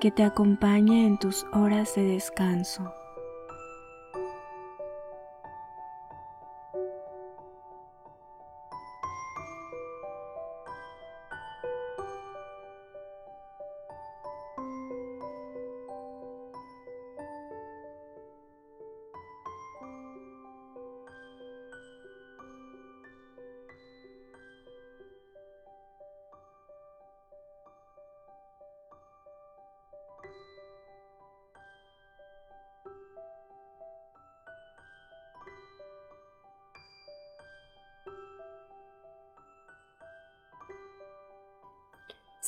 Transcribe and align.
que 0.00 0.10
te 0.10 0.24
acompañe 0.24 1.06
en 1.06 1.18
tus 1.18 1.46
horas 1.52 1.94
de 1.94 2.02
descanso. 2.02 2.99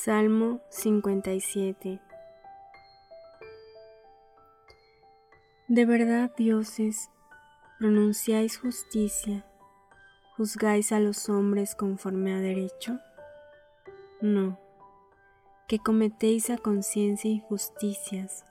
Salmo 0.04 0.60
57 0.70 2.00
De 5.68 5.84
verdad, 5.86 6.32
dioses, 6.36 7.08
pronunciáis 7.78 8.58
justicia, 8.58 9.46
juzgáis 10.36 10.90
a 10.90 10.98
los 10.98 11.28
hombres 11.28 11.76
conforme 11.76 12.34
a 12.34 12.40
derecho? 12.40 12.98
No, 14.20 14.58
que 15.68 15.78
cometéis 15.78 16.50
a 16.50 16.58
conciencia 16.58 17.30
injusticias, 17.30 18.44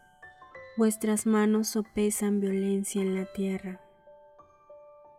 vuestras 0.78 1.26
manos 1.26 1.68
sopesan 1.68 2.40
violencia 2.40 3.02
en 3.02 3.14
la 3.14 3.26
tierra. 3.26 3.82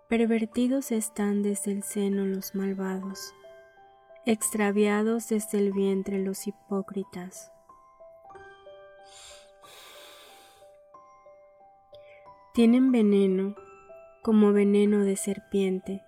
Pervertidos 0.09 0.93
están 0.93 1.43
desde 1.43 1.73
el 1.73 1.83
seno 1.83 2.25
los 2.25 2.55
malvados 2.55 3.35
extraviados 4.25 5.29
desde 5.29 5.59
el 5.59 5.73
vientre 5.73 6.19
los 6.19 6.47
hipócritas. 6.47 7.51
Tienen 12.55 12.93
veneno 12.93 13.57
como 14.23 14.53
veneno 14.53 15.01
de 15.05 15.17
serpiente, 15.17 16.03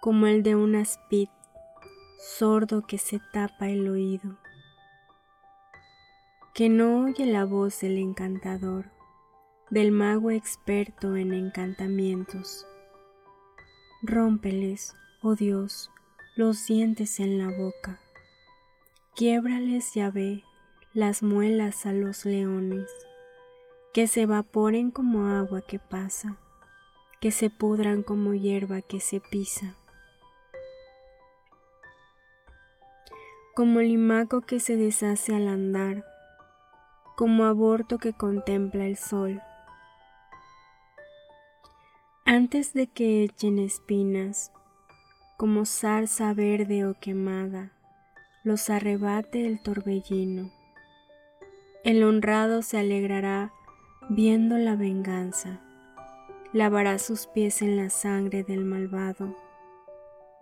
como 0.00 0.26
el 0.26 0.42
de 0.42 0.56
un 0.56 0.74
aspid, 0.74 1.28
sordo 2.18 2.86
que 2.86 2.98
se 2.98 3.20
tapa 3.32 3.68
el 3.68 3.88
oído, 3.88 4.38
que 6.54 6.68
no 6.68 7.04
oye 7.04 7.26
la 7.26 7.44
voz 7.44 7.80
del 7.80 7.98
encantador, 7.98 8.90
del 9.70 9.92
mago 9.92 10.32
experto 10.32 11.14
en 11.14 11.32
encantamientos. 11.32 12.66
Rómpeles, 14.02 14.96
oh 15.22 15.36
Dios, 15.36 15.90
los 16.40 16.66
dientes 16.66 17.20
en 17.20 17.36
la 17.36 17.54
boca. 17.54 18.00
Quiebrales, 19.14 19.92
ve 20.14 20.42
las 20.94 21.22
muelas 21.22 21.84
a 21.84 21.92
los 21.92 22.24
leones, 22.24 22.90
que 23.92 24.06
se 24.06 24.22
evaporen 24.22 24.90
como 24.90 25.26
agua 25.26 25.60
que 25.60 25.78
pasa, 25.78 26.38
que 27.20 27.30
se 27.30 27.50
pudran 27.50 28.02
como 28.02 28.32
hierba 28.32 28.80
que 28.80 29.00
se 29.00 29.20
pisa. 29.20 29.76
Como 33.54 33.80
limaco 33.80 34.40
que 34.40 34.60
se 34.60 34.78
deshace 34.78 35.34
al 35.34 35.46
andar, 35.46 36.06
como 37.18 37.44
aborto 37.44 37.98
que 37.98 38.14
contempla 38.14 38.86
el 38.86 38.96
sol. 38.96 39.42
Antes 42.24 42.72
de 42.72 42.86
que 42.86 43.24
echen 43.24 43.58
espinas, 43.58 44.50
como 45.40 45.64
zarza 45.64 46.34
verde 46.34 46.84
o 46.84 46.92
quemada, 46.92 47.72
los 48.44 48.68
arrebate 48.68 49.46
el 49.46 49.62
torbellino. 49.62 50.50
El 51.82 52.02
honrado 52.04 52.60
se 52.60 52.76
alegrará 52.76 53.50
viendo 54.10 54.58
la 54.58 54.76
venganza, 54.76 55.62
lavará 56.52 56.98
sus 56.98 57.26
pies 57.26 57.62
en 57.62 57.78
la 57.78 57.88
sangre 57.88 58.44
del 58.44 58.66
malvado. 58.66 59.34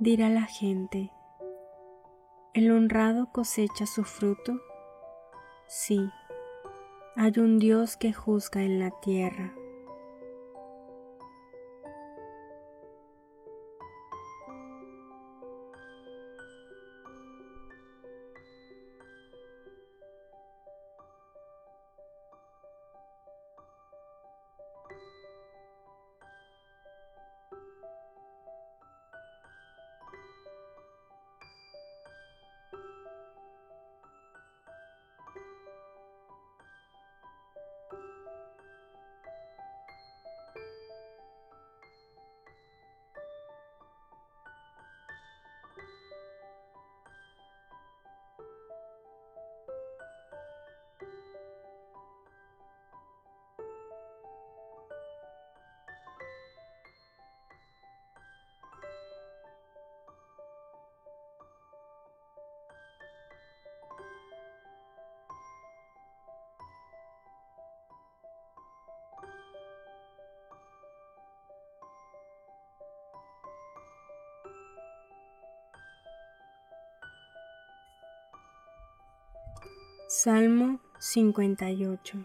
Dirá 0.01 0.29
la 0.31 0.47
gente, 0.47 1.13
¿el 2.53 2.69
honrado 2.73 3.31
cosecha 3.31 3.87
su 3.87 4.03
fruto? 4.03 4.59
Sí, 5.69 6.11
hay 7.15 7.39
un 7.39 7.61
Dios 7.61 7.97
que 7.97 8.13
juzga 8.13 8.65
en 8.65 8.81
la 8.81 8.91
tierra. 9.01 9.55
Salmo 80.21 80.81
58 80.99 82.25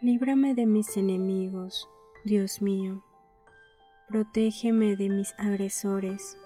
Líbrame 0.00 0.56
de 0.56 0.66
mis 0.66 0.96
enemigos, 0.96 1.88
Dios 2.24 2.60
mío, 2.60 3.04
protégeme 4.08 4.96
de 4.96 5.10
mis 5.10 5.32
agresores, 5.38 6.36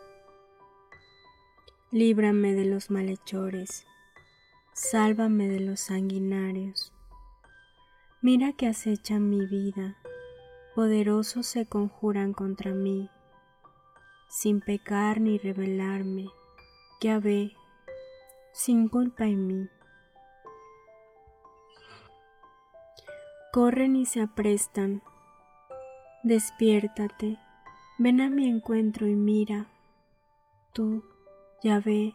líbrame 1.90 2.52
de 2.52 2.66
los 2.66 2.90
malhechores, 2.90 3.86
sálvame 4.74 5.48
de 5.48 5.60
los 5.60 5.80
sanguinarios. 5.80 6.92
Mira 8.20 8.52
que 8.52 8.66
acechan 8.66 9.30
mi 9.30 9.46
vida, 9.46 9.96
poderosos 10.74 11.46
se 11.46 11.64
conjuran 11.64 12.34
contra 12.34 12.72
mí, 12.74 13.08
sin 14.28 14.60
pecar 14.60 15.22
ni 15.22 15.38
rebelarme, 15.38 16.28
que 17.00 17.18
ve, 17.18 17.56
sin 18.52 18.88
culpa 18.88 19.24
en 19.24 19.46
mí. 19.46 19.68
Corren 23.52 23.96
y 23.96 24.06
se 24.06 24.22
aprestan, 24.22 25.02
despiértate, 26.22 27.38
ven 27.98 28.20
a 28.20 28.30
mi 28.30 28.48
encuentro 28.48 29.06
y 29.06 29.14
mira, 29.14 29.66
tú, 30.72 31.04
Yahvé, 31.62 32.14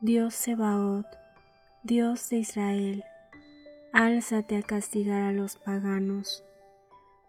Dios 0.00 0.34
Sebaot, 0.34 1.06
Dios 1.82 2.28
de 2.30 2.36
Israel, 2.38 3.04
álzate 3.92 4.56
a 4.56 4.62
castigar 4.62 5.22
a 5.22 5.32
los 5.32 5.56
paganos, 5.56 6.44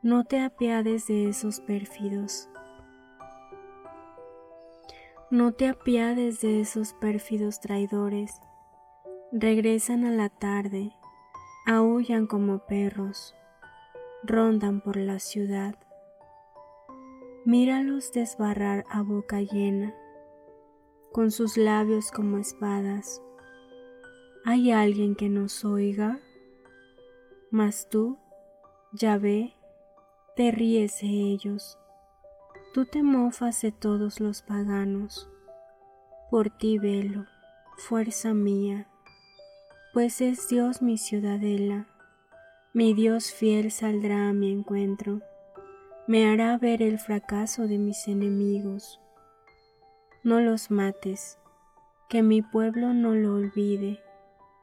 no 0.03 0.23
te 0.23 0.39
apiades 0.39 1.07
de 1.07 1.29
esos 1.29 1.59
pérfidos. 1.61 2.50
No 5.31 5.53
te 5.53 5.67
apiades 5.67 6.41
de 6.41 6.61
esos 6.61 6.93
pérfidos 6.93 7.59
traidores, 7.59 8.39
regresan 9.31 10.05
a 10.05 10.11
la 10.11 10.29
tarde, 10.29 10.91
aullan 11.65 12.27
como 12.27 12.59
perros, 12.67 13.33
rondan 14.23 14.81
por 14.81 14.97
la 14.97 15.19
ciudad. 15.19 15.75
Míralos 17.45 18.11
desbarrar 18.11 18.83
a 18.89 19.01
boca 19.01 19.41
llena, 19.41 19.95
con 21.11 21.31
sus 21.31 21.57
labios 21.57 22.11
como 22.11 22.37
espadas 22.37 23.21
¿Hay 24.43 24.71
alguien 24.71 25.13
que 25.15 25.29
nos 25.29 25.63
oiga? 25.63 26.19
Mas 27.51 27.87
tú, 27.89 28.17
ya 28.91 29.19
ve, 29.19 29.53
te 30.35 30.49
ríes 30.49 30.99
de 31.01 31.07
ellos. 31.07 31.77
Tú 32.73 32.85
te 32.85 33.03
mofas 33.03 33.61
de 33.61 33.71
todos 33.71 34.19
los 34.19 34.41
paganos. 34.41 35.29
Por 36.29 36.49
ti 36.49 36.77
velo, 36.77 37.25
fuerza 37.77 38.33
mía, 38.33 38.87
pues 39.93 40.21
es 40.21 40.47
Dios 40.47 40.81
mi 40.81 40.97
ciudadela. 40.97 41.87
Mi 42.73 42.93
Dios 42.93 43.31
fiel 43.31 43.71
saldrá 43.71 44.29
a 44.29 44.33
mi 44.33 44.51
encuentro, 44.51 45.21
me 46.07 46.27
hará 46.29 46.57
ver 46.57 46.81
el 46.81 46.99
fracaso 46.99 47.67
de 47.67 47.77
mis 47.77 48.07
enemigos. 48.07 49.01
No 50.23 50.39
los 50.39 50.71
mates, 50.71 51.37
que 52.09 52.23
mi 52.23 52.41
pueblo 52.41 52.93
no 52.93 53.13
lo 53.15 53.33
olvide 53.33 54.01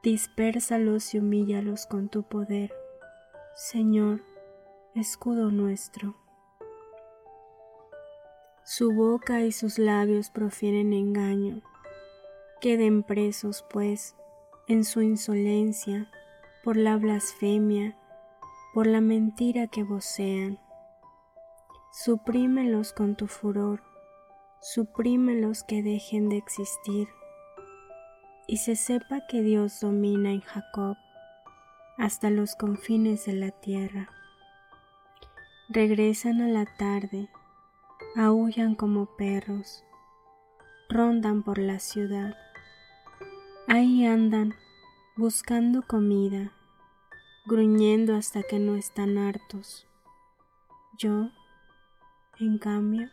Dispérsalos 0.03 1.13
y 1.13 1.19
humíllalos 1.19 1.87
con 1.87 2.09
tu 2.09 2.23
poder, 2.23 2.73
Señor, 3.57 4.23
escudo 4.95 5.51
nuestro. 5.51 6.15
Su 8.71 8.93
boca 8.93 9.41
y 9.41 9.51
sus 9.51 9.79
labios 9.79 10.29
profieren 10.29 10.93
engaño. 10.93 11.63
Queden 12.61 13.03
presos, 13.03 13.65
pues, 13.71 14.15
en 14.67 14.85
su 14.85 15.01
insolencia, 15.01 16.11
por 16.63 16.77
la 16.77 16.99
blasfemia, 16.99 17.97
por 18.75 18.87
la 18.87 19.01
mentira 19.01 19.69
que 19.69 19.85
vocean. 19.85 20.59
Suprímelos 21.93 22.93
con 22.93 23.17
tu 23.17 23.27
furor, 23.27 23.83
suprímelos 24.61 25.65
que 25.65 25.83
dejen 25.83 26.29
de 26.29 26.37
existir 26.37 27.09
y 28.47 28.59
se 28.59 28.77
sepa 28.77 29.27
que 29.31 29.41
Dios 29.41 29.81
domina 29.81 30.31
en 30.31 30.43
Jacob 30.43 30.99
hasta 31.97 32.29
los 32.29 32.55
confines 32.55 33.25
de 33.25 33.33
la 33.33 33.51
tierra. 33.51 34.11
Regresan 35.71 36.43
a 36.43 36.49
la 36.49 36.67
tarde, 36.77 37.31
aullan 38.17 38.75
como 38.75 39.07
perros, 39.17 39.85
rondan 40.89 41.43
por 41.43 41.59
la 41.59 41.79
ciudad. 41.79 42.37
Ahí 43.67 44.07
andan 44.07 44.55
buscando 45.17 45.83
comida, 45.83 46.53
gruñendo 47.47 48.15
hasta 48.15 48.43
que 48.43 48.59
no 48.59 48.77
están 48.77 49.19
hartos. 49.19 49.87
Yo, 50.97 51.31
en 52.41 52.59
cambio, 52.59 53.09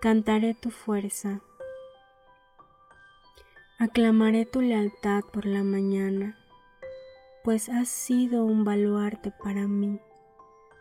cantaré 0.00 0.54
tu 0.54 0.70
fuerza 0.70 1.40
Aclamaré 3.76 4.46
tu 4.46 4.60
lealtad 4.60 5.24
por 5.32 5.46
la 5.46 5.64
mañana, 5.64 6.38
pues 7.42 7.68
has 7.68 7.88
sido 7.88 8.44
un 8.44 8.64
baluarte 8.64 9.32
para 9.32 9.66
mí, 9.66 10.00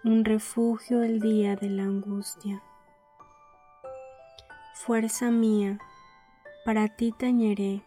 un 0.06 0.26
refugio 0.26 1.02
el 1.02 1.22
día 1.22 1.56
de 1.56 1.70
la 1.70 1.84
angustia. 1.84 2.62
Fuerza 4.74 5.32
mía, 5.32 5.80
para 6.66 6.90
ti 6.90 7.14
tañeré, 7.18 7.84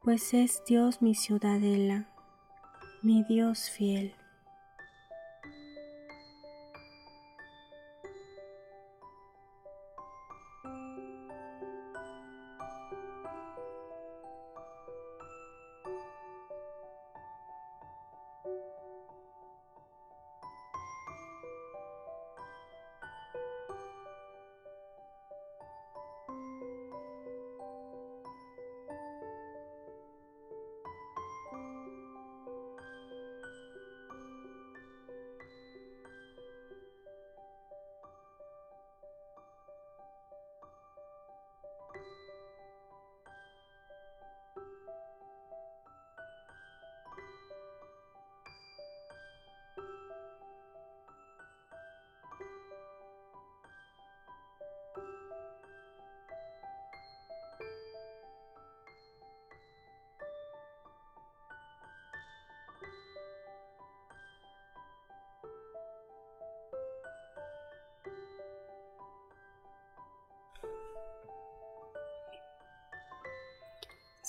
pues 0.00 0.32
es 0.32 0.62
Dios 0.64 1.02
mi 1.02 1.16
ciudadela, 1.16 2.08
mi 3.02 3.24
Dios 3.24 3.68
fiel. 3.68 4.14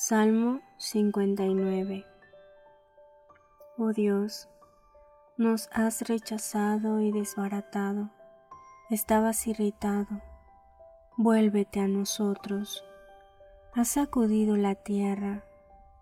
Salmo 0.10 0.60
59 0.78 2.04
Oh 3.78 3.94
Dios, 3.94 4.50
nos 5.38 5.70
has 5.72 6.02
rechazado 6.02 7.00
y 7.00 7.12
desbaratado, 7.12 8.10
estabas 8.90 9.46
irritado, 9.46 10.08
vuélvete 11.16 11.80
a 11.80 11.88
nosotros. 11.88 12.84
Has 13.76 13.90
sacudido 13.90 14.58
la 14.58 14.74
tierra, 14.74 15.44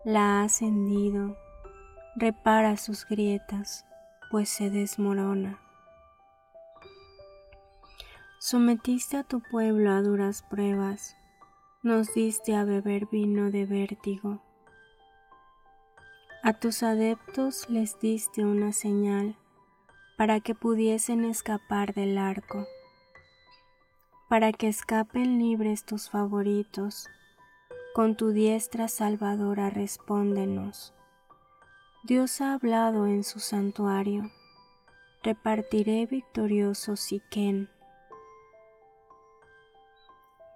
la 0.05 0.41
has 0.41 0.61
hendido, 0.61 1.35
repara 2.15 2.77
sus 2.77 3.05
grietas, 3.05 3.85
pues 4.31 4.47
se 4.47 4.69
desmorona. 4.69 5.59
Sometiste 8.39 9.17
a 9.17 9.23
tu 9.25 9.41
pueblo 9.41 9.91
a 9.91 10.01
duras 10.01 10.43
pruebas, 10.43 11.17
nos 11.84 12.13
diste 12.13 12.55
a 12.55 12.63
beber 12.63 13.07
vino 13.07 13.51
de 13.51 13.65
vértigo. 13.65 14.41
A 16.43 16.53
tus 16.53 16.81
adeptos 16.81 17.69
les 17.69 18.00
diste 18.00 18.43
una 18.43 18.72
señal 18.72 19.36
para 20.17 20.39
que 20.39 20.55
pudiesen 20.55 21.24
escapar 21.24 21.93
del 21.93 22.17
arco, 22.17 22.65
para 24.27 24.51
que 24.51 24.67
escapen 24.67 25.38
libres 25.38 25.86
tus 25.86 26.10
favoritos. 26.10 27.10
Con 27.93 28.15
tu 28.15 28.29
diestra 28.29 28.88
salvadora 28.88 29.69
respóndenos. 29.69 30.93
Dios 32.03 32.41
ha 32.41 32.53
hablado 32.53 33.07
en 33.07 33.24
su 33.24 33.39
santuario. 33.39 34.31
Repartiré 35.24 36.05
victorioso 36.05 36.96
Siquén 36.96 37.69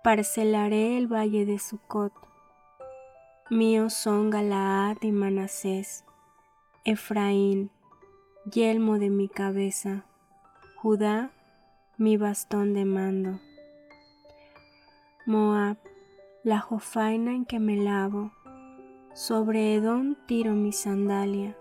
parcelaré 0.03 0.97
el 0.97 1.07
valle 1.07 1.45
de 1.45 1.59
Sucot 1.59 2.13
Míos 3.51 3.93
son 3.93 4.29
Galaad 4.29 4.95
y 5.01 5.11
Manasés, 5.11 6.05
Efraín, 6.85 7.69
yelmo 8.49 8.97
de 8.97 9.09
mi 9.09 9.27
cabeza, 9.27 10.05
Judá, 10.77 11.31
mi 11.97 12.15
bastón 12.15 12.73
de 12.73 12.85
mando. 12.85 13.41
Moab, 15.25 15.75
la 16.45 16.59
jofaina 16.59 17.33
en 17.33 17.43
que 17.43 17.59
me 17.59 17.75
lavo, 17.75 18.31
sobre 19.13 19.75
Edom 19.75 20.15
tiro 20.27 20.53
mi 20.53 20.71
sandalia. 20.71 21.57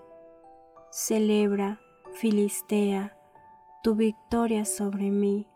Celebra, 0.93 1.81
Filistea, 2.13 3.17
tu 3.83 3.97
victoria 3.97 4.65
sobre 4.65 5.11
mí. 5.11 5.50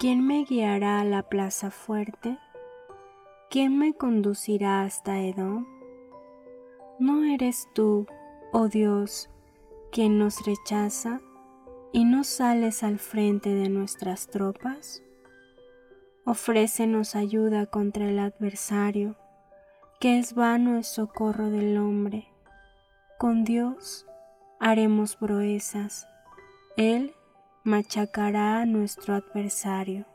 ¿Quién 0.00 0.26
me 0.26 0.44
guiará 0.44 1.00
a 1.00 1.04
la 1.04 1.22
plaza 1.22 1.70
fuerte? 1.70 2.38
¿quién 3.50 3.76
me 3.76 3.92
conducirá 3.92 4.80
hasta 4.80 5.20
Edom? 5.20 5.66
¿No 6.98 7.24
eres 7.24 7.68
tú, 7.74 8.06
oh 8.52 8.68
Dios, 8.68 9.28
quien 9.92 10.18
nos 10.18 10.46
rechaza 10.46 11.20
y 11.92 12.04
no 12.04 12.24
sales 12.24 12.82
al 12.82 12.98
frente 12.98 13.50
de 13.50 13.68
nuestras 13.68 14.28
tropas? 14.28 15.02
Ofrécenos 16.24 17.14
ayuda 17.14 17.66
contra 17.66 18.08
el 18.08 18.20
adversario, 18.20 19.16
que 20.00 20.18
es 20.18 20.34
vano 20.34 20.78
el 20.78 20.84
socorro 20.84 21.50
del 21.50 21.76
hombre. 21.76 22.28
Con 23.18 23.44
Dios 23.44 24.06
haremos 24.60 25.16
proezas, 25.16 26.08
Él 26.78 27.14
machacará 27.64 28.60
a 28.60 28.66
nuestro 28.66 29.14
adversario. 29.14 30.06